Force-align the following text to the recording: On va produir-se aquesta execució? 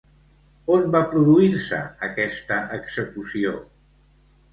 On 0.75 0.85
va 0.95 1.01
produir-se 1.11 1.81
aquesta 2.07 2.57
execució? 2.79 3.53